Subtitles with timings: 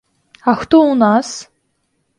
[0.49, 1.29] А хто ў нас?